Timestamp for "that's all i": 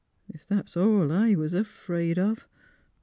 0.47-1.35